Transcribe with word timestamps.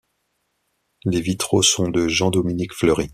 Les 1.05 1.21
vitraux 1.21 1.61
sont 1.61 1.89
de 1.91 2.07
Jean-Dominique 2.07 2.73
Fleury. 2.73 3.07